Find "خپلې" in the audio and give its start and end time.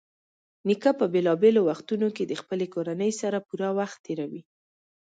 2.41-2.65